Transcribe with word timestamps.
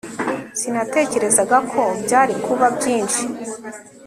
sinatekerezaga 0.59 1.57
ko 1.71 1.81
byari 2.03 2.33
kuba 2.45 2.65
byinshi 2.77 3.23